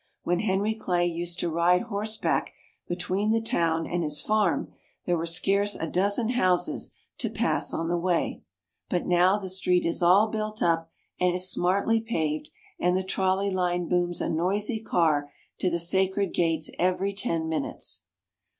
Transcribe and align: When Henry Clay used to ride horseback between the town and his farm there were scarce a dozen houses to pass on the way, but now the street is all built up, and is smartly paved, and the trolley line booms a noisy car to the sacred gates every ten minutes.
When 0.23 0.39
Henry 0.39 0.73
Clay 0.73 1.05
used 1.05 1.39
to 1.41 1.49
ride 1.51 1.83
horseback 1.83 2.53
between 2.89 3.29
the 3.29 3.39
town 3.39 3.85
and 3.85 4.01
his 4.01 4.19
farm 4.19 4.73
there 5.05 5.15
were 5.15 5.27
scarce 5.27 5.75
a 5.75 5.85
dozen 5.85 6.29
houses 6.29 6.89
to 7.19 7.29
pass 7.29 7.71
on 7.71 7.87
the 7.87 7.99
way, 7.99 8.41
but 8.89 9.05
now 9.05 9.37
the 9.37 9.47
street 9.47 9.85
is 9.85 10.01
all 10.01 10.27
built 10.27 10.63
up, 10.63 10.89
and 11.19 11.35
is 11.35 11.51
smartly 11.51 12.01
paved, 12.01 12.49
and 12.79 12.97
the 12.97 13.03
trolley 13.03 13.51
line 13.51 13.87
booms 13.87 14.21
a 14.21 14.27
noisy 14.27 14.79
car 14.81 15.31
to 15.59 15.69
the 15.69 15.77
sacred 15.77 16.33
gates 16.33 16.71
every 16.79 17.13
ten 17.13 17.47
minutes. 17.47 18.01